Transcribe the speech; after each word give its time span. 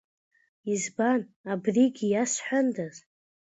Избан, 0.73 1.21
абригьы 1.51 2.07
иасҳәандаз! 2.09 2.95